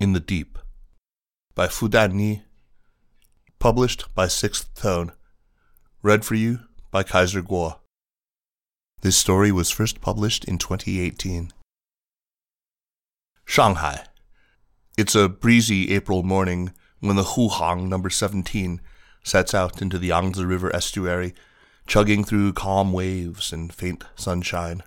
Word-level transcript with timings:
in 0.00 0.14
the 0.14 0.20
Deep 0.20 0.58
by 1.54 1.68
Fu 1.68 1.86
Danni. 1.86 2.42
Published 3.58 4.06
by 4.14 4.26
Sixth 4.26 4.74
Tone. 4.74 5.12
Read 6.02 6.24
for 6.24 6.34
you 6.34 6.60
by 6.90 7.02
Kaiser 7.02 7.42
Kuo. 7.42 7.76
This 9.02 9.18
story 9.18 9.52
was 9.52 9.70
first 9.70 10.00
published 10.00 10.46
in 10.46 10.56
2018. 10.56 11.52
Shanghai. 13.44 14.06
It's 14.96 15.14
a 15.14 15.28
breezy 15.28 15.94
April 15.94 16.22
morning 16.22 16.72
when 17.00 17.16
the 17.16 17.34
Huhang 17.34 17.88
number 17.88 18.08
17 18.08 18.80
sets 19.22 19.52
out 19.52 19.82
into 19.82 19.98
the 19.98 20.08
Yangtze 20.08 20.42
River 20.42 20.74
estuary, 20.74 21.34
chugging 21.86 22.24
through 22.24 22.54
calm 22.54 22.94
waves 22.94 23.52
and 23.52 23.70
faint 23.70 24.04
sunshine. 24.14 24.82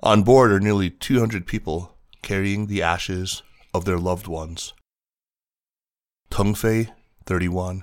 On 0.00 0.22
board 0.22 0.52
are 0.52 0.60
nearly 0.60 0.90
200 0.90 1.44
people 1.44 1.96
carrying 2.22 2.68
the 2.68 2.82
ashes 2.82 3.42
of 3.74 3.84
their 3.84 3.98
loved 3.98 4.26
ones. 4.26 4.72
Teng 6.30 6.56
Fei, 6.56 6.92
31, 7.26 7.82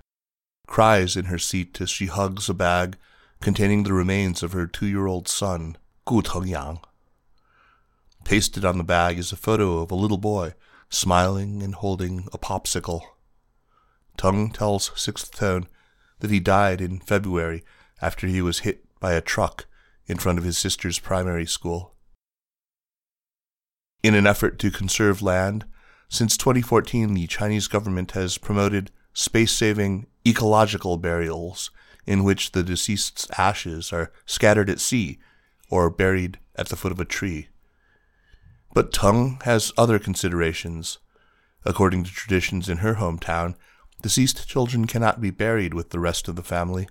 cries 0.68 1.16
in 1.16 1.26
her 1.26 1.40
seat 1.40 1.80
as 1.82 1.90
she 1.90 2.08
hugs 2.08 2.50
a 2.50 2.54
bag 2.54 2.98
containing 3.42 3.84
the 3.84 3.94
remains 3.94 4.44
of 4.44 4.52
her 4.52 4.68
two 4.68 4.88
year 4.88 5.08
old 5.08 5.28
son, 5.28 5.78
Gu 6.06 6.22
Tengyang. 6.22 6.82
Pasted 8.24 8.66
on 8.66 8.78
the 8.78 8.84
bag 8.84 9.18
is 9.18 9.32
a 9.32 9.38
photo 9.38 9.80
of 9.80 9.92
a 9.92 9.96
little 9.96 10.18
boy 10.18 10.54
smiling 10.90 11.64
and 11.64 11.76
holding 11.76 12.28
a 12.34 12.38
popsicle. 12.38 13.02
Teng 14.18 14.52
tells 14.54 14.92
Sixth 14.96 15.32
Tone 15.32 15.68
that 16.20 16.32
he 16.32 16.40
died 16.40 16.82
in 16.82 17.00
February 17.00 17.64
after 18.02 18.28
he 18.28 18.42
was 18.42 18.60
hit 18.60 18.86
by 19.00 19.14
a 19.14 19.22
truck 19.22 19.66
in 20.08 20.18
front 20.18 20.38
of 20.38 20.44
his 20.44 20.58
sister's 20.58 21.00
primary 21.00 21.46
school. 21.46 21.94
In 24.04 24.16
an 24.16 24.28
effort 24.28 24.60
to 24.60 24.72
conserve 24.72 25.22
land, 25.22 25.66
since 26.10 26.36
2014 26.36 27.14
the 27.14 27.28
Chinese 27.28 27.68
government 27.68 28.12
has 28.12 28.38
promoted 28.38 28.92
space 29.14 29.52
saving 29.52 30.08
ecological 30.28 30.98
burials 30.98 31.72
in 32.06 32.24
which 32.24 32.52
the 32.52 32.64
deceased's 32.64 33.28
ashes 33.38 33.94
are 33.94 34.12
scattered 34.26 34.70
at 34.70 34.80
sea 34.80 35.20
or 35.70 35.90
buried 35.90 36.40
at 36.56 36.70
the 36.70 36.76
foot 36.76 36.92
of 36.92 37.00
a 37.00 37.06
tree. 37.06 37.48
But 38.74 38.92
Teng 38.92 39.42
has 39.44 39.72
other 39.78 40.00
considerations. 40.00 40.98
According 41.66 42.06
to 42.06 42.12
traditions 42.12 42.70
in 42.70 42.78
her 42.80 42.96
hometown, 42.96 43.56
deceased 44.02 44.48
children 44.48 44.88
cannot 44.88 45.22
be 45.22 45.30
buried 45.30 45.74
with 45.74 45.92
the 45.92 46.00
rest 46.00 46.28
of 46.28 46.36
the 46.36 46.44
family. 46.44 46.88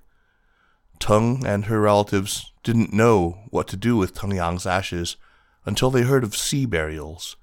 Teng 1.01 1.45
and 1.45 1.65
her 1.67 1.81
relatives 1.81 2.53
didn't 2.63 2.93
know 2.93 3.39
what 3.51 3.67
to 3.69 3.77
do 3.77 3.97
with 3.97 4.15
Teng 4.15 4.35
Yang's 4.35 4.67
ashes 4.67 5.17
until 5.65 5.91
they 5.91 6.03
heard 6.03 6.25
of 6.25 6.37
sea 6.37 6.67
burials. 6.67 7.37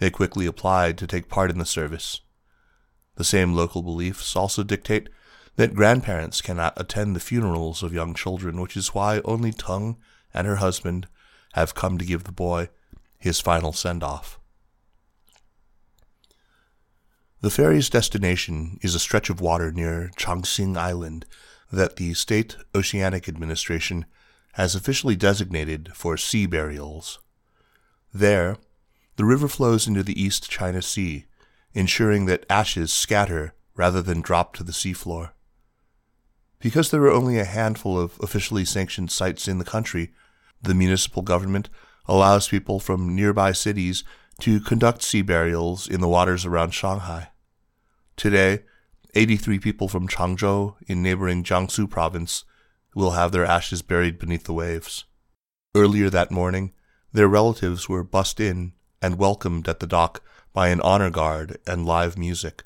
They 0.00 0.08
quickly 0.08 0.46
applied 0.46 0.96
to 0.98 1.06
take 1.06 1.28
part 1.28 1.50
in 1.50 1.58
the 1.58 1.66
service. 1.66 2.22
The 3.16 3.24
same 3.24 3.52
local 3.52 3.82
beliefs 3.82 4.34
also 4.34 4.62
dictate 4.62 5.10
that 5.56 5.74
grandparents 5.74 6.40
cannot 6.40 6.72
attend 6.80 7.14
the 7.14 7.20
funerals 7.20 7.82
of 7.82 7.92
young 7.92 8.14
children, 8.14 8.62
which 8.62 8.78
is 8.78 8.94
why 8.94 9.20
only 9.26 9.52
Teng 9.52 9.98
and 10.32 10.46
her 10.46 10.56
husband 10.56 11.06
have 11.52 11.74
come 11.74 11.98
to 11.98 12.04
give 12.06 12.24
the 12.24 12.32
boy 12.32 12.70
his 13.18 13.40
final 13.40 13.74
send 13.74 14.02
off. 14.02 14.40
The 17.42 17.50
ferry's 17.50 17.90
destination 17.90 18.78
is 18.80 18.94
a 18.94 18.98
stretch 18.98 19.28
of 19.28 19.42
water 19.42 19.70
near 19.70 20.10
Changxing 20.16 20.78
Island 20.78 21.26
that 21.70 21.96
the 21.96 22.14
State 22.14 22.56
Oceanic 22.74 23.28
Administration 23.28 24.06
has 24.54 24.74
officially 24.74 25.14
designated 25.14 25.90
for 25.94 26.16
sea 26.16 26.46
burials. 26.46 27.18
There, 28.14 28.56
the 29.20 29.26
river 29.26 29.48
flows 29.48 29.86
into 29.86 30.02
the 30.02 30.18
East 30.18 30.50
China 30.50 30.80
Sea, 30.80 31.26
ensuring 31.74 32.24
that 32.24 32.46
ashes 32.48 32.90
scatter 32.90 33.52
rather 33.76 34.00
than 34.00 34.22
drop 34.22 34.54
to 34.54 34.64
the 34.64 34.72
seafloor. 34.72 35.32
Because 36.58 36.90
there 36.90 37.02
are 37.02 37.10
only 37.10 37.38
a 37.38 37.44
handful 37.44 38.00
of 38.00 38.18
officially 38.22 38.64
sanctioned 38.64 39.12
sites 39.12 39.46
in 39.46 39.58
the 39.58 39.64
country, 39.66 40.14
the 40.62 40.72
municipal 40.72 41.20
government 41.20 41.68
allows 42.06 42.48
people 42.48 42.80
from 42.80 43.14
nearby 43.14 43.52
cities 43.52 44.04
to 44.40 44.58
conduct 44.58 45.02
sea 45.02 45.20
burials 45.20 45.86
in 45.86 46.00
the 46.00 46.08
waters 46.08 46.46
around 46.46 46.70
Shanghai. 46.70 47.28
Today, 48.16 48.60
83 49.14 49.58
people 49.58 49.88
from 49.88 50.08
Changzhou 50.08 50.76
in 50.86 51.02
neighboring 51.02 51.44
Jiangsu 51.44 51.90
province 51.90 52.46
will 52.94 53.10
have 53.10 53.32
their 53.32 53.44
ashes 53.44 53.82
buried 53.82 54.18
beneath 54.18 54.44
the 54.44 54.54
waves. 54.54 55.04
Earlier 55.74 56.08
that 56.08 56.30
morning, 56.30 56.72
their 57.12 57.28
relatives 57.28 57.86
were 57.86 58.02
bussed 58.02 58.40
in 58.40 58.72
and 59.02 59.18
welcomed 59.18 59.68
at 59.68 59.80
the 59.80 59.86
dock 59.86 60.22
by 60.52 60.68
an 60.68 60.80
honor 60.80 61.10
guard 61.10 61.58
and 61.66 61.86
live 61.86 62.18
music. 62.18 62.64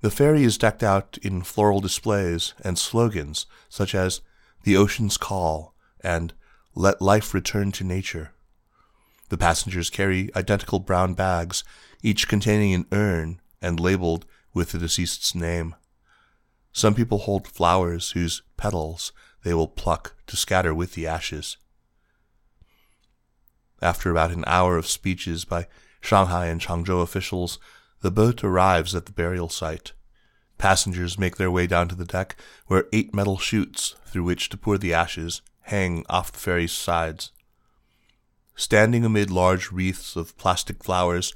The 0.00 0.10
ferry 0.10 0.44
is 0.44 0.58
decked 0.58 0.82
out 0.82 1.18
in 1.22 1.42
floral 1.42 1.80
displays 1.80 2.54
and 2.64 2.78
slogans 2.78 3.46
such 3.68 3.94
as 3.94 4.20
The 4.64 4.76
Ocean's 4.76 5.16
Call 5.16 5.74
and 6.00 6.32
Let 6.74 7.00
Life 7.00 7.32
Return 7.34 7.70
to 7.72 7.84
Nature. 7.84 8.32
The 9.28 9.38
passengers 9.38 9.90
carry 9.90 10.30
identical 10.34 10.78
brown 10.78 11.14
bags, 11.14 11.64
each 12.02 12.28
containing 12.28 12.74
an 12.74 12.86
urn 12.92 13.40
and 13.62 13.78
labeled 13.78 14.26
with 14.52 14.72
the 14.72 14.78
deceased's 14.78 15.34
name. 15.34 15.74
Some 16.72 16.94
people 16.94 17.18
hold 17.18 17.46
flowers 17.46 18.10
whose 18.10 18.42
petals 18.56 19.12
they 19.44 19.54
will 19.54 19.68
pluck 19.68 20.14
to 20.26 20.36
scatter 20.36 20.74
with 20.74 20.94
the 20.94 21.06
ashes. 21.06 21.56
After 23.82 24.12
about 24.12 24.30
an 24.30 24.44
hour 24.46 24.76
of 24.76 24.86
speeches 24.86 25.44
by 25.44 25.66
Shanghai 26.00 26.46
and 26.46 26.60
Changzhou 26.60 27.02
officials, 27.02 27.58
the 28.00 28.12
boat 28.12 28.44
arrives 28.44 28.94
at 28.94 29.06
the 29.06 29.12
burial 29.12 29.48
site. 29.48 29.92
Passengers 30.56 31.18
make 31.18 31.36
their 31.36 31.50
way 31.50 31.66
down 31.66 31.88
to 31.88 31.96
the 31.96 32.04
deck, 32.04 32.36
where 32.68 32.86
eight 32.92 33.12
metal 33.12 33.38
chutes 33.38 33.96
through 34.06 34.22
which 34.22 34.48
to 34.50 34.56
pour 34.56 34.78
the 34.78 34.94
ashes 34.94 35.42
hang 35.62 36.06
off 36.08 36.30
the 36.30 36.38
ferry's 36.38 36.70
sides. 36.70 37.32
Standing 38.54 39.04
amid 39.04 39.30
large 39.32 39.72
wreaths 39.72 40.14
of 40.14 40.36
plastic 40.38 40.84
flowers, 40.84 41.34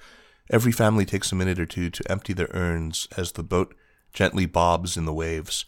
every 0.48 0.70
family 0.70 1.04
takes 1.04 1.32
a 1.32 1.34
minute 1.34 1.58
or 1.58 1.66
two 1.66 1.90
to 1.90 2.10
empty 2.10 2.32
their 2.32 2.50
urns 2.52 3.08
as 3.16 3.32
the 3.32 3.42
boat 3.42 3.74
gently 4.12 4.46
bobs 4.46 4.96
in 4.96 5.04
the 5.04 5.12
waves. 5.12 5.64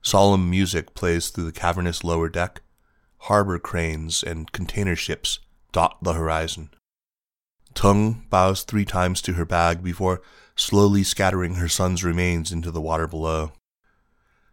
Solemn 0.00 0.48
music 0.48 0.94
plays 0.94 1.28
through 1.28 1.44
the 1.44 1.52
cavernous 1.52 2.02
lower 2.02 2.30
deck. 2.30 2.62
Harbor 3.18 3.58
cranes 3.58 4.22
and 4.22 4.50
container 4.52 4.96
ships 4.96 5.40
dot 5.74 5.98
the 6.00 6.12
horizon. 6.12 6.70
Teng 7.74 8.30
bows 8.30 8.62
three 8.62 8.84
times 8.84 9.20
to 9.22 9.32
her 9.32 9.44
bag 9.44 9.82
before 9.82 10.22
slowly 10.54 11.02
scattering 11.02 11.56
her 11.56 11.68
son's 11.68 12.04
remains 12.04 12.52
into 12.52 12.70
the 12.70 12.80
water 12.80 13.08
below. 13.08 13.52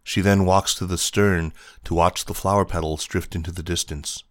She 0.02 0.20
then 0.20 0.44
walks 0.44 0.74
to 0.74 0.84
the 0.84 0.98
stern 0.98 1.52
to 1.84 1.94
watch 1.94 2.24
the 2.24 2.34
flower 2.34 2.64
petals 2.64 3.04
drift 3.04 3.36
into 3.36 3.52
the 3.52 3.62
distance. 3.62 4.24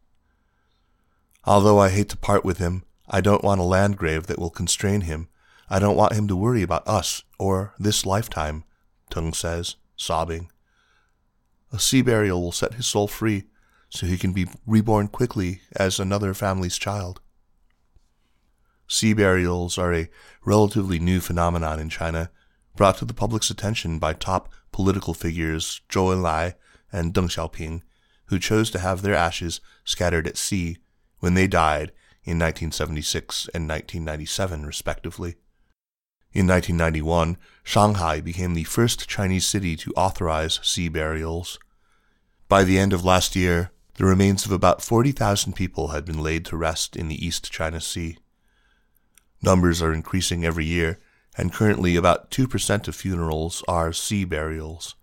Although 1.45 1.79
I 1.79 1.89
hate 1.89 2.09
to 2.09 2.17
part 2.17 2.43
with 2.43 2.57
him, 2.57 2.83
I 3.09 3.21
don't 3.21 3.43
want 3.43 3.61
a 3.61 3.63
land 3.63 3.95
grave 3.95 4.27
that 4.27 4.37
will 4.37 4.49
constrain 4.49 5.01
him. 5.01 5.29
I 5.69 5.79
don't 5.79 5.95
want 5.95 6.11
him 6.11 6.27
to 6.27 6.35
worry 6.35 6.61
about 6.61 6.85
us 6.85 7.23
or 7.39 7.73
this 7.79 8.05
lifetime, 8.05 8.65
Teng 9.09 9.33
says, 9.33 9.77
sobbing. 9.95 10.51
A 11.71 11.79
sea 11.79 12.01
burial 12.01 12.41
will 12.41 12.51
set 12.51 12.73
his 12.73 12.85
soul 12.85 13.07
free, 13.07 13.45
so 13.91 14.07
he 14.07 14.17
can 14.17 14.33
be 14.33 14.47
reborn 14.65 15.07
quickly 15.07 15.61
as 15.75 15.99
another 15.99 16.33
family's 16.33 16.77
child. 16.77 17.21
Sea 18.87 19.13
burials 19.13 19.77
are 19.77 19.93
a 19.93 20.09
relatively 20.43 20.97
new 20.97 21.19
phenomenon 21.19 21.79
in 21.79 21.89
China, 21.89 22.31
brought 22.75 22.97
to 22.97 23.05
the 23.05 23.13
public's 23.13 23.49
attention 23.49 23.99
by 23.99 24.13
top 24.13 24.49
political 24.71 25.13
figures 25.13 25.81
Zhou 25.89 26.15
Enlai 26.15 26.55
and 26.91 27.13
Deng 27.13 27.29
Xiaoping, 27.29 27.81
who 28.25 28.39
chose 28.39 28.71
to 28.71 28.79
have 28.79 29.01
their 29.01 29.15
ashes 29.15 29.59
scattered 29.83 30.25
at 30.25 30.37
sea 30.37 30.77
when 31.19 31.33
they 31.33 31.47
died 31.47 31.91
in 32.23 32.39
1976 32.39 33.49
and 33.53 33.67
1997, 33.67 34.65
respectively. 34.65 35.35
In 36.33 36.47
1991, 36.47 37.37
Shanghai 37.63 38.21
became 38.21 38.53
the 38.53 38.63
first 38.63 39.09
Chinese 39.09 39.45
city 39.45 39.75
to 39.75 39.93
authorize 39.93 40.61
sea 40.63 40.87
burials. 40.87 41.59
By 42.47 42.63
the 42.63 42.79
end 42.79 42.93
of 42.93 43.03
last 43.03 43.35
year, 43.35 43.71
the 44.01 44.07
remains 44.07 44.47
of 44.47 44.51
about 44.51 44.81
40,000 44.81 45.53
people 45.53 45.89
had 45.89 46.05
been 46.05 46.23
laid 46.23 46.43
to 46.45 46.57
rest 46.57 46.95
in 46.95 47.07
the 47.07 47.23
East 47.23 47.51
China 47.51 47.79
Sea. 47.79 48.17
Numbers 49.43 49.79
are 49.79 49.93
increasing 49.93 50.43
every 50.43 50.65
year 50.65 50.97
and 51.37 51.53
currently 51.53 51.95
about 51.95 52.31
2% 52.31 52.87
of 52.87 52.95
funerals 52.95 53.63
are 53.67 53.93
sea 53.93 54.25
burials. 54.25 54.95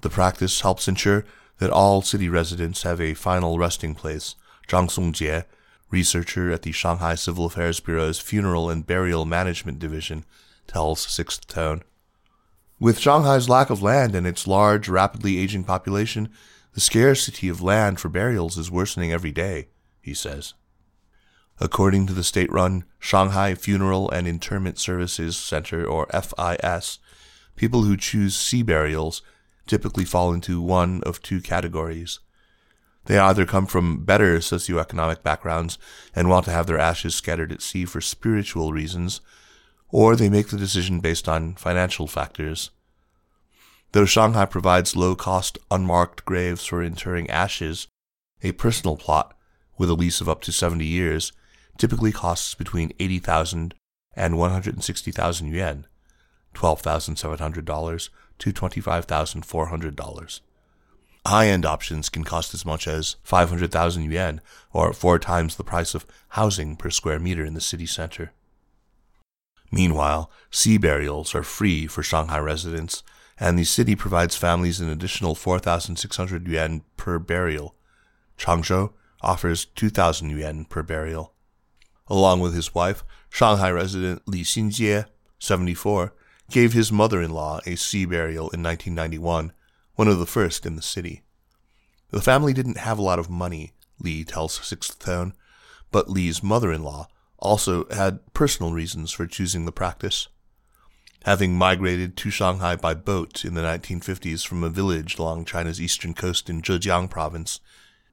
The 0.00 0.08
practice 0.08 0.62
helps 0.62 0.88
ensure 0.88 1.26
that 1.58 1.68
all 1.68 2.00
city 2.00 2.26
residents 2.26 2.84
have 2.84 3.02
a 3.02 3.12
final 3.12 3.58
resting 3.58 3.94
place. 3.94 4.34
Zhang 4.66 4.88
Songjie, 4.88 5.44
researcher 5.90 6.50
at 6.50 6.62
the 6.62 6.72
Shanghai 6.72 7.16
Civil 7.16 7.44
Affairs 7.44 7.80
Bureau's 7.80 8.18
Funeral 8.18 8.70
and 8.70 8.86
Burial 8.86 9.26
Management 9.26 9.78
Division, 9.78 10.24
tells 10.66 11.02
Sixth 11.02 11.46
Tone. 11.48 11.82
With 12.80 12.98
Shanghai's 12.98 13.50
lack 13.50 13.68
of 13.68 13.82
land 13.82 14.14
and 14.14 14.26
its 14.26 14.46
large, 14.46 14.88
rapidly 14.88 15.36
aging 15.36 15.64
population, 15.64 16.30
the 16.74 16.80
scarcity 16.80 17.48
of 17.48 17.62
land 17.62 18.00
for 18.00 18.08
burials 18.08 18.58
is 18.58 18.70
worsening 18.70 19.12
every 19.12 19.32
day, 19.32 19.68
he 20.00 20.12
says. 20.12 20.54
According 21.60 22.08
to 22.08 22.12
the 22.12 22.24
state 22.24 22.50
run 22.50 22.84
Shanghai 22.98 23.54
Funeral 23.54 24.10
and 24.10 24.26
Interment 24.26 24.78
Services 24.78 25.36
Center, 25.36 25.86
or 25.86 26.06
FIS, 26.06 26.98
people 27.54 27.82
who 27.84 27.96
choose 27.96 28.36
sea 28.36 28.62
burials 28.62 29.22
typically 29.66 30.04
fall 30.04 30.32
into 30.32 30.60
one 30.60 31.00
of 31.04 31.22
two 31.22 31.40
categories. 31.40 32.18
They 33.06 33.18
either 33.18 33.46
come 33.46 33.66
from 33.66 34.04
better 34.04 34.38
socioeconomic 34.38 35.22
backgrounds 35.22 35.78
and 36.14 36.28
want 36.28 36.44
to 36.46 36.50
have 36.50 36.66
their 36.66 36.78
ashes 36.78 37.14
scattered 37.14 37.52
at 37.52 37.62
sea 37.62 37.84
for 37.84 38.00
spiritual 38.00 38.72
reasons, 38.72 39.20
or 39.90 40.16
they 40.16 40.28
make 40.28 40.48
the 40.48 40.56
decision 40.56 40.98
based 40.98 41.28
on 41.28 41.54
financial 41.54 42.08
factors. 42.08 42.70
Though 43.94 44.06
Shanghai 44.06 44.44
provides 44.46 44.96
low 44.96 45.14
cost, 45.14 45.56
unmarked 45.70 46.24
graves 46.24 46.64
for 46.64 46.82
interring 46.82 47.30
ashes, 47.30 47.86
a 48.42 48.50
personal 48.50 48.96
plot, 48.96 49.38
with 49.78 49.88
a 49.88 49.94
lease 49.94 50.20
of 50.20 50.28
up 50.28 50.40
to 50.42 50.52
70 50.52 50.84
years, 50.84 51.30
typically 51.78 52.10
costs 52.10 52.56
between 52.56 52.92
80,000 52.98 53.72
and 54.16 54.36
160,000 54.36 55.46
yuan, 55.46 55.86
$12,700 56.56 58.08
to 58.40 58.52
$25,400. 58.52 60.40
High 61.24 61.46
end 61.46 61.64
options 61.64 62.08
can 62.08 62.24
cost 62.24 62.52
as 62.52 62.66
much 62.66 62.88
as 62.88 63.14
500,000 63.22 64.10
yuan, 64.10 64.40
or 64.72 64.92
four 64.92 65.20
times 65.20 65.54
the 65.54 65.62
price 65.62 65.94
of 65.94 66.04
housing 66.30 66.74
per 66.74 66.90
square 66.90 67.20
meter 67.20 67.44
in 67.44 67.54
the 67.54 67.60
city 67.60 67.86
center. 67.86 68.32
Meanwhile, 69.70 70.32
sea 70.50 70.78
burials 70.78 71.32
are 71.32 71.44
free 71.44 71.86
for 71.86 72.02
Shanghai 72.02 72.40
residents, 72.40 73.04
and 73.38 73.58
the 73.58 73.64
city 73.64 73.96
provides 73.96 74.36
families 74.36 74.80
an 74.80 74.88
additional 74.88 75.34
4,600 75.34 76.46
yuan 76.46 76.82
per 76.96 77.18
burial. 77.18 77.74
Changzhou 78.38 78.92
offers 79.20 79.64
2,000 79.64 80.30
yuan 80.30 80.64
per 80.64 80.82
burial. 80.82 81.32
Along 82.08 82.40
with 82.40 82.54
his 82.54 82.74
wife, 82.74 83.02
Shanghai 83.30 83.70
resident 83.70 84.22
Li 84.28 84.42
Xinjie, 84.42 85.06
74, 85.38 86.14
gave 86.50 86.72
his 86.72 86.92
mother 86.92 87.22
in 87.22 87.30
law 87.30 87.60
a 87.66 87.76
sea 87.76 88.04
burial 88.04 88.50
in 88.50 88.62
1991, 88.62 89.52
one 89.94 90.08
of 90.08 90.18
the 90.18 90.26
first 90.26 90.66
in 90.66 90.76
the 90.76 90.82
city. 90.82 91.22
The 92.10 92.20
family 92.20 92.52
didn't 92.52 92.78
have 92.78 92.98
a 92.98 93.02
lot 93.02 93.18
of 93.18 93.30
money, 93.30 93.72
Li 93.98 94.24
tells 94.24 94.64
Sixth 94.64 94.98
Tone, 94.98 95.34
but 95.90 96.10
Li's 96.10 96.42
mother 96.42 96.72
in 96.72 96.82
law 96.82 97.08
also 97.38 97.86
had 97.90 98.20
personal 98.34 98.72
reasons 98.72 99.10
for 99.10 99.26
choosing 99.26 99.64
the 99.64 99.72
practice. 99.72 100.28
Having 101.24 101.56
migrated 101.56 102.18
to 102.18 102.28
Shanghai 102.28 102.76
by 102.76 102.92
boat 102.92 103.46
in 103.46 103.54
the 103.54 103.62
1950s 103.62 104.46
from 104.46 104.62
a 104.62 104.68
village 104.68 105.18
along 105.18 105.46
China's 105.46 105.80
eastern 105.80 106.12
coast 106.12 106.50
in 106.50 106.60
Zhejiang 106.60 107.08
province, 107.08 107.60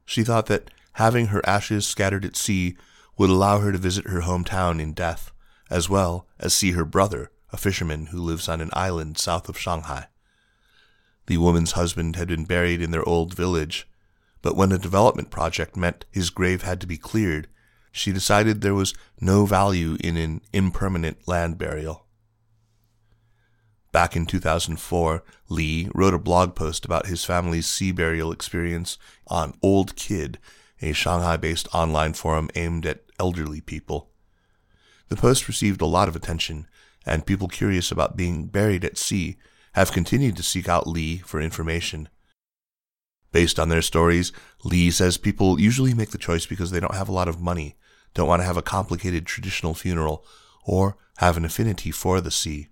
she 0.06 0.24
thought 0.24 0.46
that 0.46 0.70
having 0.94 1.26
her 1.26 1.46
ashes 1.46 1.86
scattered 1.86 2.24
at 2.24 2.36
sea 2.36 2.74
would 3.18 3.28
allow 3.28 3.58
her 3.58 3.70
to 3.70 3.76
visit 3.76 4.06
her 4.06 4.22
hometown 4.22 4.80
in 4.80 4.94
death, 4.94 5.30
as 5.68 5.90
well 5.90 6.26
as 6.40 6.54
see 6.54 6.72
her 6.72 6.86
brother, 6.86 7.30
a 7.52 7.58
fisherman 7.58 8.06
who 8.06 8.18
lives 8.18 8.48
on 8.48 8.62
an 8.62 8.70
island 8.72 9.18
south 9.18 9.46
of 9.46 9.58
Shanghai. 9.58 10.06
The 11.26 11.36
woman's 11.36 11.72
husband 11.72 12.16
had 12.16 12.28
been 12.28 12.46
buried 12.46 12.80
in 12.80 12.92
their 12.92 13.06
old 13.06 13.34
village, 13.34 13.86
but 14.40 14.56
when 14.56 14.72
a 14.72 14.78
development 14.78 15.30
project 15.30 15.76
meant 15.76 16.06
his 16.10 16.30
grave 16.30 16.62
had 16.62 16.80
to 16.80 16.86
be 16.86 16.96
cleared, 16.96 17.48
she 17.90 18.10
decided 18.10 18.62
there 18.62 18.72
was 18.72 18.94
no 19.20 19.44
value 19.44 19.98
in 20.00 20.16
an 20.16 20.40
impermanent 20.54 21.28
land 21.28 21.58
burial. 21.58 22.06
Back 23.92 24.16
in 24.16 24.24
2004, 24.24 25.22
Li 25.50 25.90
wrote 25.94 26.14
a 26.14 26.18
blog 26.18 26.54
post 26.54 26.86
about 26.86 27.06
his 27.06 27.26
family's 27.26 27.66
sea 27.66 27.92
burial 27.92 28.32
experience 28.32 28.96
on 29.26 29.54
Old 29.62 29.96
Kid, 29.96 30.38
a 30.80 30.94
Shanghai 30.94 31.36
based 31.36 31.68
online 31.74 32.14
forum 32.14 32.48
aimed 32.54 32.86
at 32.86 33.02
elderly 33.20 33.60
people. 33.60 34.08
The 35.08 35.16
post 35.16 35.46
received 35.46 35.82
a 35.82 35.86
lot 35.86 36.08
of 36.08 36.16
attention, 36.16 36.66
and 37.04 37.26
people 37.26 37.48
curious 37.48 37.92
about 37.92 38.16
being 38.16 38.46
buried 38.46 38.82
at 38.82 38.96
sea 38.96 39.36
have 39.74 39.92
continued 39.92 40.36
to 40.38 40.42
seek 40.42 40.70
out 40.70 40.86
Li 40.86 41.18
for 41.18 41.38
information. 41.38 42.08
Based 43.30 43.60
on 43.60 43.68
their 43.68 43.82
stories, 43.82 44.32
Li 44.64 44.90
says 44.90 45.18
people 45.18 45.60
usually 45.60 45.92
make 45.92 46.10
the 46.10 46.18
choice 46.18 46.46
because 46.46 46.70
they 46.70 46.80
don't 46.80 46.94
have 46.94 47.10
a 47.10 47.12
lot 47.12 47.28
of 47.28 47.42
money, 47.42 47.76
don't 48.14 48.28
want 48.28 48.40
to 48.40 48.46
have 48.46 48.56
a 48.56 48.62
complicated 48.62 49.26
traditional 49.26 49.74
funeral, 49.74 50.24
or 50.64 50.96
have 51.18 51.36
an 51.36 51.44
affinity 51.44 51.90
for 51.90 52.22
the 52.22 52.30
sea. 52.30 52.68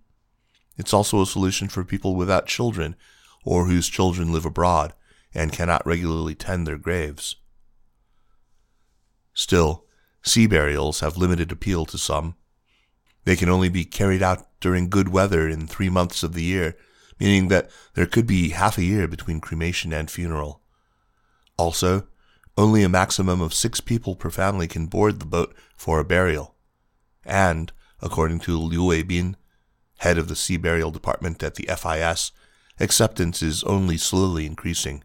It's 0.76 0.94
also 0.94 1.20
a 1.20 1.26
solution 1.26 1.68
for 1.68 1.84
people 1.84 2.14
without 2.14 2.46
children 2.46 2.96
or 3.44 3.66
whose 3.66 3.88
children 3.88 4.32
live 4.32 4.44
abroad 4.44 4.94
and 5.34 5.52
cannot 5.52 5.86
regularly 5.86 6.34
tend 6.34 6.66
their 6.66 6.78
graves. 6.78 7.36
Still, 9.34 9.84
sea 10.22 10.46
burials 10.46 11.00
have 11.00 11.16
limited 11.16 11.52
appeal 11.52 11.84
to 11.86 11.98
some. 11.98 12.34
They 13.24 13.36
can 13.36 13.48
only 13.48 13.68
be 13.68 13.84
carried 13.84 14.22
out 14.22 14.46
during 14.60 14.90
good 14.90 15.08
weather 15.08 15.48
in 15.48 15.66
three 15.66 15.88
months 15.88 16.22
of 16.22 16.34
the 16.34 16.42
year, 16.42 16.76
meaning 17.18 17.48
that 17.48 17.70
there 17.94 18.06
could 18.06 18.26
be 18.26 18.50
half 18.50 18.78
a 18.78 18.84
year 18.84 19.06
between 19.06 19.40
cremation 19.40 19.92
and 19.92 20.10
funeral. 20.10 20.62
Also, 21.56 22.06
only 22.56 22.82
a 22.82 22.88
maximum 22.88 23.40
of 23.40 23.54
six 23.54 23.80
people 23.80 24.16
per 24.16 24.30
family 24.30 24.66
can 24.66 24.86
board 24.86 25.20
the 25.20 25.26
boat 25.26 25.54
for 25.76 26.00
a 26.00 26.04
burial. 26.04 26.56
And, 27.24 27.72
according 28.00 28.40
to 28.40 28.58
Liu 28.58 28.80
Weibin, 28.80 29.36
head 30.00 30.18
of 30.18 30.28
the 30.28 30.36
sea 30.36 30.56
burial 30.56 30.90
department 30.90 31.42
at 31.42 31.54
the 31.56 31.68
FIS, 31.76 32.32
acceptance 32.78 33.42
is 33.42 33.62
only 33.64 33.96
slowly 33.96 34.46
increasing. 34.46 35.04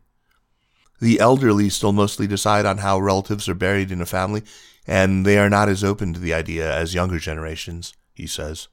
The 1.01 1.19
elderly 1.19 1.69
still 1.69 1.91
mostly 1.91 2.27
decide 2.27 2.65
on 2.65 2.77
how 2.77 2.99
relatives 2.99 3.49
are 3.49 3.55
buried 3.55 3.91
in 3.91 4.01
a 4.01 4.05
family, 4.05 4.43
and 4.87 5.25
they 5.25 5.37
are 5.37 5.49
not 5.49 5.67
as 5.67 5.83
open 5.83 6.13
to 6.13 6.19
the 6.19 6.33
idea 6.33 6.73
as 6.73 6.93
younger 6.93 7.19
generations, 7.19 7.93
he 8.13 8.25
says. 8.25 8.69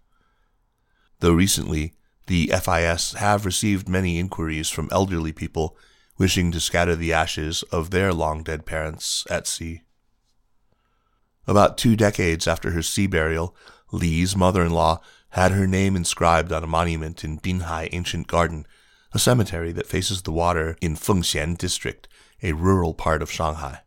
Though 1.18 1.32
recently, 1.32 1.94
the 2.28 2.52
FIS 2.62 3.14
have 3.14 3.44
received 3.44 3.88
many 3.88 4.20
inquiries 4.20 4.70
from 4.70 4.88
elderly 4.92 5.32
people 5.32 5.76
wishing 6.18 6.52
to 6.52 6.60
scatter 6.60 6.94
the 6.94 7.12
ashes 7.12 7.64
of 7.72 7.90
their 7.90 8.12
long 8.12 8.44
dead 8.44 8.64
parents 8.64 9.26
at 9.28 9.48
sea. 9.48 9.82
About 11.48 11.76
two 11.76 11.96
decades 11.96 12.46
after 12.46 12.70
her 12.70 12.82
sea 12.82 13.08
burial, 13.08 13.56
Li's 13.90 14.36
mother 14.36 14.62
in 14.62 14.70
law 14.70 15.00
had 15.32 15.52
her 15.52 15.66
name 15.66 15.96
inscribed 15.96 16.52
on 16.52 16.62
a 16.62 16.66
monument 16.66 17.24
in 17.24 17.38
Binhai 17.38 17.88
Ancient 17.92 18.26
Garden, 18.26 18.66
a 19.12 19.18
cemetery 19.18 19.72
that 19.72 19.86
faces 19.86 20.22
the 20.22 20.32
water 20.32 20.76
in 20.82 20.94
Fengxian 20.94 21.56
District, 21.56 22.06
a 22.42 22.52
rural 22.52 22.92
part 22.92 23.22
of 23.22 23.30
Shanghai. 23.30 23.80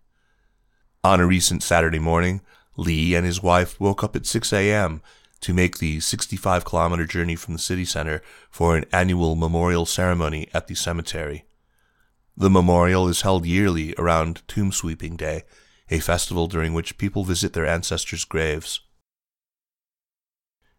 On 1.03 1.19
a 1.19 1.27
recent 1.27 1.61
Saturday 1.61 1.99
morning, 1.99 2.41
Li 2.77 3.13
and 3.13 3.27
his 3.27 3.43
wife 3.43 3.79
woke 3.79 4.03
up 4.03 4.15
at 4.15 4.25
6 4.25 4.51
a.m. 4.53 5.03
to 5.39 5.53
make 5.53 5.77
the 5.77 5.99
65 5.99 6.65
kilometer 6.65 7.05
journey 7.05 7.35
from 7.35 7.53
the 7.53 7.59
city 7.59 7.85
center 7.85 8.23
for 8.49 8.75
an 8.75 8.85
annual 8.91 9.35
memorial 9.35 9.85
ceremony 9.85 10.47
at 10.51 10.65
the 10.65 10.73
cemetery. 10.73 11.45
The 12.35 12.49
memorial 12.49 13.07
is 13.07 13.21
held 13.21 13.45
yearly 13.45 13.93
around 13.99 14.41
Tomb 14.47 14.71
Sweeping 14.71 15.15
Day, 15.15 15.43
a 15.91 15.99
festival 15.99 16.47
during 16.47 16.73
which 16.73 16.97
people 16.97 17.23
visit 17.23 17.53
their 17.53 17.67
ancestors' 17.67 18.25
graves. 18.25 18.79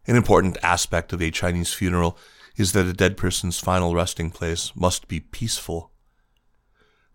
An 0.07 0.17
important 0.17 0.57
aspect 0.63 1.13
of 1.13 1.21
a 1.21 1.31
Chinese 1.31 1.73
funeral 1.73 2.17
is 2.57 2.73
that 2.73 2.87
a 2.87 2.93
dead 2.93 3.17
person's 3.17 3.59
final 3.59 3.95
resting 3.95 4.31
place 4.31 4.73
must 4.77 5.09
be 5.09 5.21
peaceful. 5.21 5.91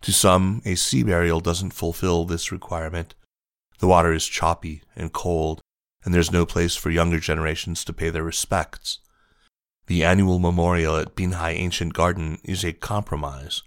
To 0.02 0.12
some, 0.12 0.60
a 0.64 0.74
sea 0.74 1.02
burial 1.02 1.40
doesn't 1.40 1.72
fulfill 1.72 2.24
this 2.24 2.52
requirement. 2.52 3.14
The 3.78 3.86
water 3.86 4.12
is 4.12 4.26
choppy 4.26 4.82
and 4.94 5.12
cold, 5.12 5.60
and 6.04 6.12
there's 6.12 6.32
no 6.32 6.44
place 6.44 6.76
for 6.76 6.90
younger 6.90 7.18
generations 7.18 7.84
to 7.84 7.92
pay 7.92 8.10
their 8.10 8.22
respects. 8.22 8.98
The 9.86 10.04
annual 10.04 10.38
memorial 10.38 10.96
at 10.96 11.16
Binhai 11.16 11.54
Ancient 11.54 11.94
Garden 11.94 12.38
is 12.44 12.64
a 12.64 12.72
compromise. 12.72 13.62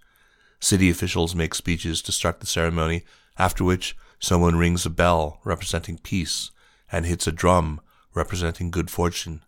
City 0.59 0.89
officials 0.89 1.35
make 1.35 1.55
speeches 1.55 2.01
to 2.03 2.11
start 2.11 2.39
the 2.39 2.45
ceremony, 2.45 3.03
after 3.37 3.63
which 3.63 3.97
someone 4.19 4.55
rings 4.55 4.85
a 4.85 4.89
bell 4.89 5.41
representing 5.43 5.97
peace 5.97 6.51
and 6.91 7.05
hits 7.05 7.27
a 7.27 7.31
drum 7.31 7.81
representing 8.15 8.71
good 8.71 8.89
fortune. 8.89 9.43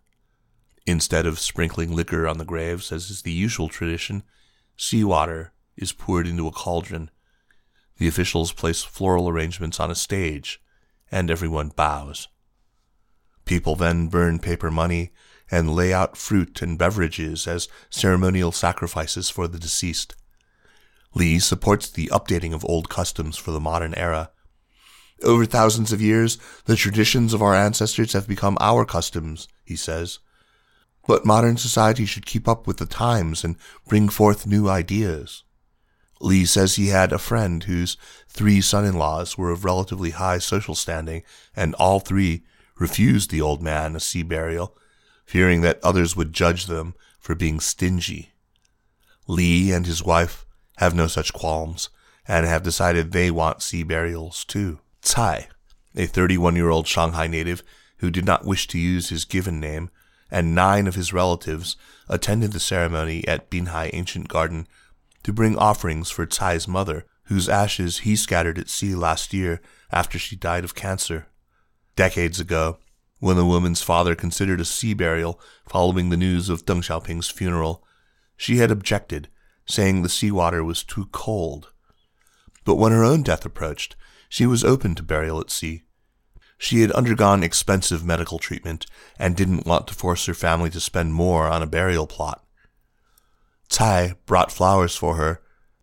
Instead 0.86 1.26
of 1.26 1.40
sprinkling 1.40 1.94
liquor 1.94 2.28
on 2.28 2.38
the 2.38 2.44
graves, 2.44 2.92
as 2.92 3.10
is 3.10 3.22
the 3.22 3.32
usual 3.32 3.68
tradition, 3.68 4.22
seawater 4.76 5.52
is 5.76 5.92
poured 5.92 6.26
into 6.26 6.46
a 6.46 6.52
cauldron. 6.52 7.10
The 7.96 8.06
officials 8.06 8.52
place 8.52 8.84
floral 8.84 9.28
arrangements 9.28 9.80
on 9.80 9.90
a 9.90 9.96
stage, 9.96 10.62
and 11.10 11.30
everyone 11.30 11.70
bows. 11.70 12.28
People 13.44 13.74
then 13.74 14.08
burn 14.08 14.38
paper 14.38 14.70
money 14.70 15.10
and 15.50 15.74
lay 15.74 15.92
out 15.92 16.16
fruit 16.16 16.60
and 16.60 16.78
beverages 16.78 17.46
as 17.46 17.68
ceremonial 17.88 18.52
sacrifices 18.52 19.30
for 19.30 19.48
the 19.48 19.58
deceased. 19.58 20.14
Li 21.14 21.38
supports 21.38 21.88
the 21.88 22.08
updating 22.08 22.52
of 22.52 22.64
old 22.66 22.90
customs 22.90 23.36
for 23.36 23.50
the 23.50 23.60
modern 23.60 23.94
era. 23.94 24.30
Over 25.22 25.46
thousands 25.46 25.92
of 25.92 26.00
years, 26.00 26.38
the 26.66 26.76
traditions 26.76 27.34
of 27.34 27.42
our 27.42 27.54
ancestors 27.54 28.12
have 28.12 28.28
become 28.28 28.56
our 28.60 28.84
customs, 28.84 29.48
he 29.64 29.74
says. 29.74 30.20
But 31.06 31.26
modern 31.26 31.56
society 31.56 32.04
should 32.04 32.26
keep 32.26 32.46
up 32.46 32.66
with 32.66 32.76
the 32.76 32.86
times 32.86 33.42
and 33.42 33.56
bring 33.88 34.08
forth 34.08 34.46
new 34.46 34.68
ideas. 34.68 35.42
Li 36.20 36.44
says 36.44 36.76
he 36.76 36.88
had 36.88 37.12
a 37.12 37.18
friend 37.18 37.64
whose 37.64 37.96
three 38.28 38.60
son-in-laws 38.60 39.38
were 39.38 39.50
of 39.50 39.64
relatively 39.64 40.10
high 40.10 40.38
social 40.38 40.74
standing, 40.74 41.22
and 41.56 41.74
all 41.76 42.00
three 42.00 42.42
refused 42.78 43.30
the 43.30 43.40
old 43.40 43.62
man 43.62 43.96
a 43.96 44.00
sea 44.00 44.22
burial, 44.22 44.76
fearing 45.24 45.62
that 45.62 45.80
others 45.82 46.16
would 46.16 46.32
judge 46.32 46.66
them 46.66 46.94
for 47.18 47.34
being 47.34 47.60
stingy. 47.60 48.32
Li 49.26 49.72
and 49.72 49.86
his 49.86 50.02
wife 50.02 50.46
have 50.76 50.94
no 50.94 51.06
such 51.06 51.32
qualms, 51.32 51.88
and 52.26 52.46
have 52.46 52.62
decided 52.62 53.10
they 53.10 53.30
want 53.30 53.62
sea 53.62 53.82
burials 53.82 54.44
too. 54.44 54.78
Cai, 55.02 55.48
a 55.96 56.06
31 56.06 56.56
year 56.56 56.70
old 56.70 56.86
Shanghai 56.86 57.26
native 57.26 57.62
who 57.98 58.10
did 58.10 58.24
not 58.24 58.44
wish 58.44 58.66
to 58.68 58.78
use 58.78 59.08
his 59.08 59.24
given 59.24 59.60
name, 59.60 59.90
and 60.30 60.54
nine 60.54 60.86
of 60.86 60.94
his 60.94 61.12
relatives 61.12 61.76
attended 62.08 62.52
the 62.52 62.60
ceremony 62.60 63.26
at 63.26 63.50
Binhai 63.50 63.90
Ancient 63.92 64.28
Garden 64.28 64.66
to 65.22 65.32
bring 65.32 65.56
offerings 65.56 66.10
for 66.10 66.26
Cai's 66.26 66.68
mother, 66.68 67.06
whose 67.24 67.48
ashes 67.48 67.98
he 67.98 68.16
scattered 68.16 68.58
at 68.58 68.68
sea 68.68 68.94
last 68.94 69.32
year 69.32 69.60
after 69.90 70.18
she 70.18 70.36
died 70.36 70.64
of 70.64 70.74
cancer. 70.74 71.26
Decades 71.96 72.40
ago, 72.40 72.78
when 73.18 73.36
the 73.36 73.44
woman's 73.44 73.82
father 73.82 74.14
considered 74.14 74.60
a 74.60 74.64
sea 74.64 74.94
burial 74.94 75.40
following 75.68 76.08
the 76.08 76.16
news 76.16 76.48
of 76.48 76.64
Deng 76.64 76.82
Xiaoping's 76.82 77.28
funeral, 77.28 77.84
she 78.36 78.58
had 78.58 78.70
objected, 78.70 79.28
saying 79.66 80.02
the 80.02 80.08
seawater 80.08 80.62
was 80.62 80.84
too 80.84 81.06
cold. 81.10 81.72
But 82.64 82.76
when 82.76 82.92
her 82.92 83.02
own 83.02 83.22
death 83.22 83.44
approached, 83.44 83.96
she 84.28 84.46
was 84.46 84.64
open 84.64 84.94
to 84.94 85.02
burial 85.02 85.40
at 85.40 85.50
sea. 85.50 85.82
She 86.58 86.80
had 86.80 86.90
undergone 86.92 87.42
expensive 87.42 88.04
medical 88.04 88.38
treatment 88.38 88.86
and 89.18 89.36
didn't 89.36 89.66
want 89.66 89.86
to 89.88 89.94
force 89.94 90.26
her 90.26 90.34
family 90.34 90.70
to 90.70 90.80
spend 90.80 91.14
more 91.14 91.46
on 91.46 91.62
a 91.62 91.66
burial 91.66 92.06
plot. 92.06 92.44
Cai 93.70 94.14
brought 94.26 94.50
flowers 94.50 94.96
for 94.96 95.14
her, 95.14 95.40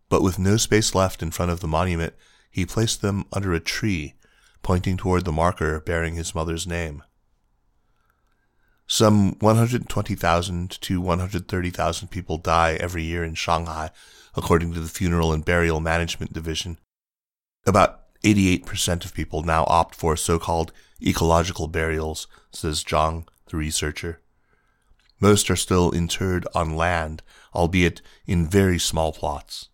but 0.08 0.22
with 0.22 0.38
no 0.38 0.56
space 0.56 0.94
left 0.94 1.22
in 1.22 1.30
front 1.30 1.50
of 1.50 1.60
the 1.60 1.68
monument, 1.68 2.14
he 2.50 2.66
placed 2.66 3.00
them 3.00 3.24
under 3.32 3.54
a 3.54 3.60
tree, 3.60 4.14
pointing 4.62 4.96
toward 4.96 5.24
the 5.24 5.32
marker 5.32 5.80
bearing 5.80 6.14
his 6.14 6.34
mother's 6.34 6.66
name. 6.66 7.02
Some 8.86 9.32
120,000 9.40 10.70
to 10.80 11.00
130,000 11.00 12.08
people 12.08 12.38
die 12.38 12.74
every 12.74 13.02
year 13.02 13.24
in 13.24 13.34
Shanghai, 13.34 13.90
according 14.36 14.74
to 14.74 14.80
the 14.80 14.88
Funeral 14.88 15.32
and 15.32 15.44
Burial 15.44 15.80
Management 15.80 16.32
Division. 16.32 16.78
About 17.66 18.05
88% 18.22 19.04
of 19.04 19.14
people 19.14 19.42
now 19.42 19.64
opt 19.68 19.94
for 19.94 20.16
so 20.16 20.38
called 20.38 20.72
ecological 21.02 21.68
burials, 21.68 22.26
says 22.50 22.84
Zhang, 22.84 23.26
the 23.48 23.56
researcher. 23.56 24.20
Most 25.20 25.50
are 25.50 25.56
still 25.56 25.90
interred 25.90 26.46
on 26.54 26.76
land, 26.76 27.22
albeit 27.54 28.02
in 28.26 28.48
very 28.48 28.78
small 28.78 29.12
plots. 29.12 29.68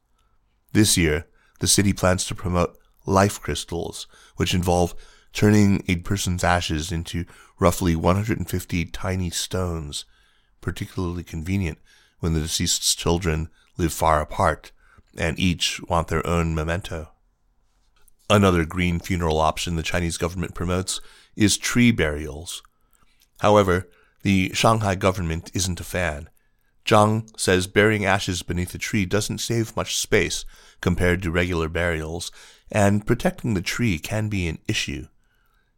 This 0.72 0.96
year, 0.96 1.26
the 1.60 1.66
city 1.66 1.92
plans 1.92 2.24
to 2.26 2.34
promote 2.34 2.78
life 3.06 3.40
crystals, 3.40 4.06
which 4.36 4.54
involve 4.54 4.94
turning 5.32 5.82
a 5.88 5.96
person's 5.96 6.44
ashes 6.44 6.92
into 6.92 7.24
roughly 7.58 7.96
150 7.96 8.84
tiny 8.86 9.30
stones, 9.30 10.04
particularly 10.60 11.24
convenient 11.24 11.78
when 12.20 12.34
the 12.34 12.40
deceased's 12.40 12.94
children 12.94 13.48
live 13.76 13.92
far 13.92 14.20
apart 14.20 14.72
and 15.16 15.38
each 15.38 15.80
want 15.88 16.08
their 16.08 16.26
own 16.26 16.54
memento. 16.54 17.10
Another 18.32 18.64
green 18.64 18.98
funeral 18.98 19.42
option 19.42 19.76
the 19.76 19.82
Chinese 19.82 20.16
government 20.16 20.54
promotes 20.54 21.02
is 21.36 21.58
tree 21.58 21.90
burials. 21.90 22.62
However, 23.40 23.90
the 24.22 24.50
Shanghai 24.54 24.94
government 24.94 25.50
isn't 25.52 25.80
a 25.80 25.84
fan. 25.84 26.30
Zhang 26.86 27.28
says 27.38 27.66
burying 27.66 28.06
ashes 28.06 28.42
beneath 28.42 28.74
a 28.74 28.78
tree 28.78 29.04
doesn't 29.04 29.42
save 29.42 29.76
much 29.76 29.98
space 29.98 30.46
compared 30.80 31.22
to 31.22 31.30
regular 31.30 31.68
burials, 31.68 32.32
and 32.70 33.06
protecting 33.06 33.52
the 33.52 33.60
tree 33.60 33.98
can 33.98 34.30
be 34.30 34.48
an 34.48 34.60
issue. 34.66 35.08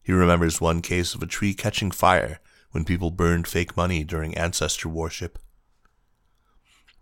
He 0.00 0.12
remembers 0.12 0.60
one 0.60 0.80
case 0.80 1.12
of 1.12 1.24
a 1.24 1.26
tree 1.26 1.54
catching 1.54 1.90
fire 1.90 2.38
when 2.70 2.84
people 2.84 3.10
burned 3.10 3.48
fake 3.48 3.76
money 3.76 4.04
during 4.04 4.38
ancestor 4.38 4.88
worship. 4.88 5.40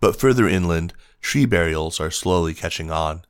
But 0.00 0.18
further 0.18 0.48
inland, 0.48 0.94
tree 1.20 1.44
burials 1.44 2.00
are 2.00 2.10
slowly 2.10 2.54
catching 2.54 2.90
on. 2.90 3.26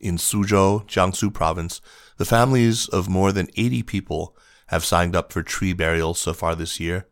In 0.00 0.16
Suzhou, 0.16 0.86
Jiangsu 0.86 1.32
province, 1.32 1.80
the 2.16 2.24
families 2.24 2.88
of 2.88 3.08
more 3.08 3.32
than 3.32 3.48
80 3.56 3.82
people 3.84 4.36
have 4.68 4.84
signed 4.84 5.14
up 5.14 5.32
for 5.32 5.42
tree 5.42 5.72
burials 5.72 6.18
so 6.18 6.32
far 6.32 6.54
this 6.54 6.80
year. 6.80 7.06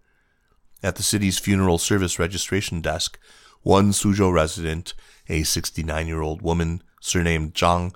At 0.83 0.97
the 0.97 1.03
city's 1.03 1.39
funeral 1.39 1.79
service 1.79 2.19
registration 2.19 2.81
desk, 2.81 3.19
one 3.63 3.93
Suzhou 3.93 4.33
resident, 4.33 4.95
a 5.29 5.45
69 5.45 6.07
year 6.07 6.21
old 6.21 6.43
woman 6.43 6.83
surnamed 7.01 7.55
Zhang, 7.55 7.95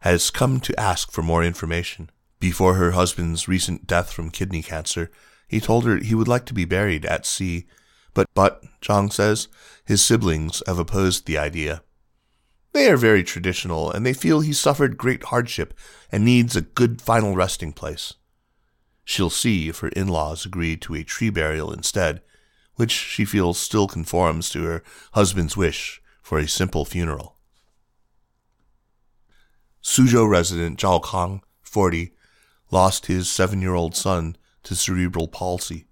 has 0.00 0.30
come 0.30 0.60
to 0.60 0.78
ask 0.78 1.10
for 1.10 1.22
more 1.22 1.44
information. 1.44 2.10
Before 2.40 2.74
her 2.74 2.92
husband's 2.92 3.48
recent 3.48 3.86
death 3.86 4.12
from 4.12 4.30
kidney 4.30 4.62
cancer, 4.62 5.10
he 5.48 5.60
told 5.60 5.84
her 5.86 5.96
he 5.96 6.14
would 6.14 6.28
like 6.28 6.46
to 6.46 6.54
be 6.54 6.64
buried 6.64 7.04
at 7.04 7.26
sea, 7.26 7.66
but, 8.12 8.26
but, 8.34 8.62
Zhang 8.82 9.12
says, 9.12 9.48
his 9.84 10.02
siblings 10.02 10.62
have 10.66 10.78
opposed 10.78 11.26
the 11.26 11.38
idea. 11.38 11.82
They 12.74 12.90
are 12.90 12.96
very 12.96 13.22
traditional, 13.22 13.88
and 13.92 14.04
they 14.04 14.12
feel 14.12 14.40
he 14.40 14.52
suffered 14.52 14.98
great 14.98 15.22
hardship 15.22 15.74
and 16.10 16.24
needs 16.24 16.56
a 16.56 16.60
good 16.60 17.00
final 17.00 17.36
resting 17.36 17.72
place. 17.72 18.14
She'll 19.04 19.30
see 19.30 19.68
if 19.68 19.78
her 19.78 19.88
in 19.90 20.08
laws 20.08 20.44
agree 20.44 20.76
to 20.78 20.96
a 20.96 21.04
tree 21.04 21.30
burial 21.30 21.72
instead, 21.72 22.20
which 22.74 22.90
she 22.90 23.24
feels 23.24 23.58
still 23.60 23.86
conforms 23.86 24.50
to 24.50 24.64
her 24.64 24.82
husband's 25.12 25.56
wish 25.56 26.02
for 26.20 26.36
a 26.36 26.48
simple 26.48 26.84
funeral. 26.84 27.36
Suzhou 29.80 30.28
resident 30.28 30.80
Zhao 30.80 31.00
Kang, 31.00 31.42
40, 31.62 32.12
lost 32.72 33.06
his 33.06 33.30
seven 33.30 33.62
year 33.62 33.74
old 33.74 33.94
son 33.94 34.36
to 34.64 34.74
cerebral 34.74 35.28
palsy. 35.28 35.86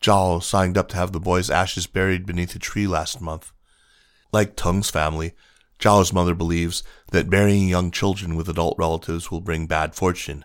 Zhao 0.00 0.42
signed 0.42 0.78
up 0.78 0.88
to 0.88 0.96
have 0.96 1.12
the 1.12 1.20
boy's 1.20 1.50
ashes 1.50 1.86
buried 1.86 2.24
beneath 2.24 2.54
a 2.54 2.58
tree 2.58 2.86
last 2.86 3.20
month. 3.20 3.52
Like 4.32 4.56
Teng's 4.56 4.88
family, 4.88 5.34
Zhao's 5.78 6.12
mother 6.12 6.34
believes 6.34 6.82
that 7.12 7.30
burying 7.30 7.68
young 7.68 7.90
children 7.90 8.34
with 8.34 8.48
adult 8.48 8.76
relatives 8.78 9.30
will 9.30 9.40
bring 9.40 9.66
bad 9.66 9.94
fortune. 9.94 10.44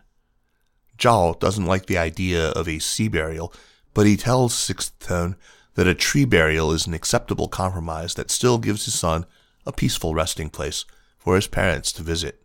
Zhao 0.97 1.39
doesn't 1.39 1.65
like 1.65 1.85
the 1.85 1.97
idea 1.97 2.49
of 2.49 2.67
a 2.67 2.79
sea 2.79 3.07
burial, 3.07 3.53
but 3.93 4.05
he 4.05 4.17
tells 4.17 4.53
Sixth 4.53 4.97
Tone 4.99 5.35
that 5.75 5.87
a 5.87 5.95
tree 5.95 6.25
burial 6.25 6.71
is 6.71 6.85
an 6.85 6.93
acceptable 6.93 7.47
compromise 7.47 8.13
that 8.15 8.29
still 8.29 8.57
gives 8.57 8.85
his 8.85 8.99
son 8.99 9.25
a 9.65 9.71
peaceful 9.71 10.13
resting 10.13 10.49
place 10.49 10.85
for 11.17 11.35
his 11.35 11.47
parents 11.47 11.91
to 11.93 12.03
visit. 12.03 12.43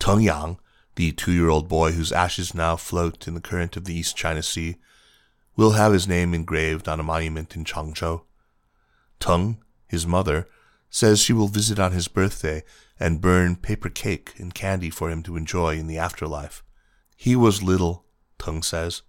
Teng 0.00 0.22
Yang, 0.22 0.58
the 0.96 1.12
two 1.12 1.32
year 1.32 1.48
old 1.48 1.68
boy 1.68 1.92
whose 1.92 2.12
ashes 2.12 2.54
now 2.54 2.76
float 2.76 3.28
in 3.28 3.34
the 3.34 3.40
current 3.40 3.76
of 3.76 3.84
the 3.84 3.94
East 3.94 4.16
China 4.16 4.42
Sea, 4.42 4.76
will 5.54 5.72
have 5.72 5.92
his 5.92 6.08
name 6.08 6.34
engraved 6.34 6.88
on 6.88 6.98
a 6.98 7.04
monument 7.04 7.54
in 7.54 7.64
Changzhou. 7.64 8.22
Teng, 9.20 9.58
his 9.86 10.06
mother, 10.06 10.48
says 10.92 11.20
she 11.20 11.32
will 11.32 11.48
visit 11.48 11.80
on 11.80 11.90
his 11.90 12.06
birthday 12.06 12.62
and 13.00 13.22
burn 13.22 13.56
paper 13.56 13.88
cake 13.88 14.34
and 14.38 14.54
candy 14.54 14.90
for 14.90 15.10
him 15.10 15.22
to 15.22 15.36
enjoy 15.36 15.74
in 15.74 15.86
the 15.86 15.96
afterlife. 15.96 16.62
He 17.16 17.34
was 17.34 17.62
little, 17.62 18.04
Teng 18.38 18.62
says. 18.62 19.00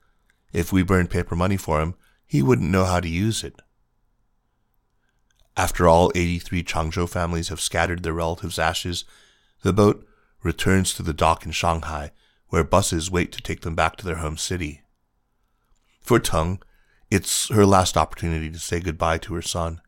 If 0.53 0.71
we 0.71 0.81
burned 0.81 1.09
paper 1.09 1.35
money 1.35 1.57
for 1.57 1.81
him, 1.81 1.95
he 2.25 2.41
wouldn't 2.41 2.71
know 2.71 2.85
how 2.85 3.01
to 3.01 3.09
use 3.09 3.43
it. 3.43 3.61
After 5.57 5.85
all 5.87 6.09
83 6.15 6.63
Changzhou 6.63 7.07
families 7.07 7.49
have 7.49 7.59
scattered 7.59 8.01
their 8.01 8.13
relatives' 8.13 8.57
ashes, 8.57 9.03
the 9.61 9.73
boat 9.73 10.07
returns 10.41 10.93
to 10.93 11.03
the 11.03 11.13
dock 11.13 11.45
in 11.45 11.51
Shanghai, 11.51 12.11
where 12.47 12.63
buses 12.63 13.11
wait 13.11 13.33
to 13.33 13.41
take 13.41 13.61
them 13.61 13.75
back 13.75 13.97
to 13.97 14.05
their 14.05 14.15
home 14.15 14.37
city. 14.37 14.83
For 15.99 16.17
Teng, 16.17 16.61
it's 17.11 17.49
her 17.49 17.65
last 17.65 17.97
opportunity 17.97 18.49
to 18.49 18.59
say 18.59 18.79
goodbye 18.79 19.17
to 19.19 19.33
her 19.33 19.41
son. 19.41 19.81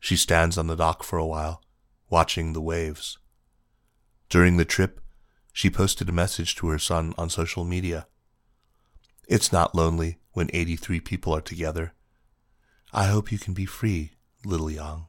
She 0.00 0.16
stands 0.16 0.56
on 0.56 0.68
the 0.68 0.76
dock 0.76 1.02
for 1.02 1.18
a 1.18 1.26
while, 1.26 1.62
watching 2.08 2.52
the 2.52 2.60
waves. 2.60 3.18
During 4.28 4.56
the 4.56 4.64
trip, 4.64 5.00
she 5.52 5.70
posted 5.70 6.08
a 6.08 6.12
message 6.12 6.54
to 6.56 6.68
her 6.68 6.78
son 6.78 7.14
on 7.18 7.30
social 7.30 7.64
media. 7.64 8.06
It's 9.26 9.52
not 9.52 9.74
lonely 9.74 10.18
when 10.32 10.50
83 10.52 11.00
people 11.00 11.34
are 11.34 11.40
together. 11.40 11.94
I 12.92 13.06
hope 13.06 13.32
you 13.32 13.38
can 13.38 13.54
be 13.54 13.66
free, 13.66 14.12
little 14.44 14.70
Yang. 14.70 15.07